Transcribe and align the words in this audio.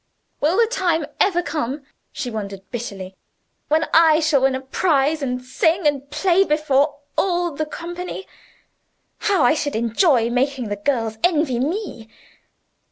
"Will 0.39 0.57
the 0.57 0.65
time 0.65 1.05
ever 1.19 1.43
come," 1.43 1.83
she 2.11 2.31
wondered 2.31 2.67
bitterly, 2.71 3.15
"when 3.67 3.85
I 3.93 4.19
shall 4.19 4.41
win 4.41 4.55
a 4.55 4.61
prize, 4.61 5.21
and 5.21 5.39
sing 5.39 5.85
and 5.85 6.09
play 6.09 6.43
before 6.43 6.97
all 7.19 7.51
the 7.51 7.67
company? 7.67 8.25
How 9.19 9.43
I 9.43 9.53
should 9.53 9.75
enjoy 9.75 10.31
making 10.31 10.69
the 10.69 10.75
girls 10.75 11.19
envy 11.23 11.59
me!" 11.59 12.09